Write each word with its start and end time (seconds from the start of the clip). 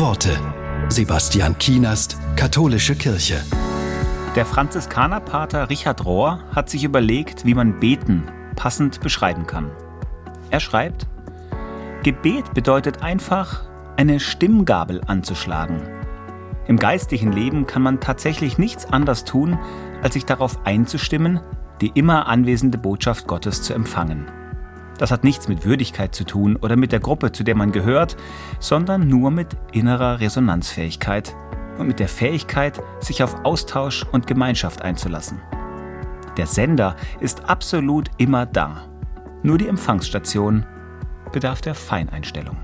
Worte. 0.00 0.36
Sebastian 0.88 1.56
Kienast, 1.58 2.18
Katholische 2.34 2.96
Kirche. 2.96 3.40
Der 4.34 4.44
Franziskanerpater 4.44 5.70
Richard 5.70 6.04
Rohr 6.04 6.42
hat 6.52 6.68
sich 6.68 6.82
überlegt, 6.82 7.44
wie 7.44 7.54
man 7.54 7.78
Beten 7.78 8.24
passend 8.56 9.00
beschreiben 9.00 9.46
kann. 9.46 9.70
Er 10.50 10.58
schreibt, 10.58 11.06
Gebet 12.02 12.54
bedeutet 12.54 13.02
einfach, 13.02 13.68
eine 13.96 14.18
Stimmgabel 14.18 15.00
anzuschlagen. 15.06 15.80
Im 16.66 16.78
geistlichen 16.78 17.30
Leben 17.30 17.66
kann 17.66 17.82
man 17.82 18.00
tatsächlich 18.00 18.58
nichts 18.58 18.86
anders 18.86 19.24
tun, 19.24 19.58
als 20.02 20.14
sich 20.14 20.24
darauf 20.24 20.66
einzustimmen, 20.66 21.40
die 21.80 21.92
immer 21.94 22.26
anwesende 22.26 22.78
Botschaft 22.78 23.28
Gottes 23.28 23.62
zu 23.62 23.74
empfangen. 23.74 24.26
Das 24.98 25.10
hat 25.10 25.24
nichts 25.24 25.48
mit 25.48 25.64
Würdigkeit 25.64 26.14
zu 26.14 26.24
tun 26.24 26.56
oder 26.56 26.76
mit 26.76 26.92
der 26.92 27.00
Gruppe, 27.00 27.32
zu 27.32 27.42
der 27.42 27.56
man 27.56 27.72
gehört, 27.72 28.16
sondern 28.60 29.08
nur 29.08 29.30
mit 29.30 29.48
innerer 29.72 30.20
Resonanzfähigkeit 30.20 31.34
und 31.78 31.88
mit 31.88 31.98
der 31.98 32.08
Fähigkeit, 32.08 32.80
sich 33.00 33.22
auf 33.22 33.44
Austausch 33.44 34.04
und 34.12 34.26
Gemeinschaft 34.26 34.82
einzulassen. 34.82 35.40
Der 36.36 36.46
Sender 36.46 36.96
ist 37.20 37.48
absolut 37.48 38.10
immer 38.18 38.46
da. 38.46 38.82
Nur 39.42 39.58
die 39.58 39.68
Empfangsstation 39.68 40.64
bedarf 41.32 41.60
der 41.60 41.74
Feineinstellung. 41.74 42.56